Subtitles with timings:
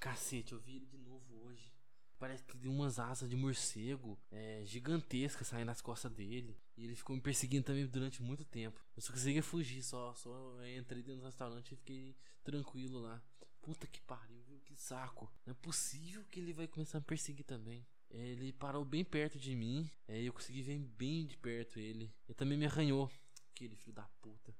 [0.00, 1.70] Cacete, eu vi ele de novo hoje.
[2.18, 6.56] Parece que tem umas asas de morcego é, gigantescas saindo das costas dele.
[6.74, 8.82] E ele ficou me perseguindo também durante muito tempo.
[8.96, 13.22] Eu só conseguia fugir, só, só é, entrei dentro do restaurante e fiquei tranquilo lá.
[13.60, 14.58] Puta que pariu, viu?
[14.60, 15.30] Que saco.
[15.44, 17.86] Não é possível que ele vai começar a me perseguir também.
[18.10, 19.90] É, ele parou bem perto de mim.
[20.08, 22.10] É, eu consegui ver bem de perto ele.
[22.26, 23.10] Ele também me arranhou.
[23.50, 24.54] Aquele filho da puta.